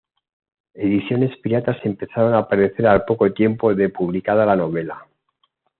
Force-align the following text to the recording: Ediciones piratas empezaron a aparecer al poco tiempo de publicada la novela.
Ediciones 0.73 1.37
piratas 1.43 1.77
empezaron 1.83 2.33
a 2.33 2.39
aparecer 2.39 2.87
al 2.87 3.05
poco 3.05 3.31
tiempo 3.31 3.75
de 3.75 3.89
publicada 3.89 4.47
la 4.47 4.55
novela. 4.55 5.05